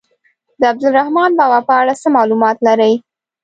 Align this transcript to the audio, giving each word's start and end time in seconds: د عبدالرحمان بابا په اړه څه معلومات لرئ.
د 0.59 0.61
عبدالرحمان 0.71 1.31
بابا 1.39 1.59
په 1.67 1.73
اړه 1.81 1.93
څه 2.01 2.07
معلومات 2.17 2.57
لرئ. 2.67 2.93